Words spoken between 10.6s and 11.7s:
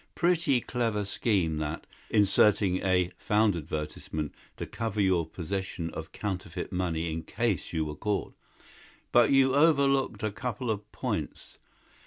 of points.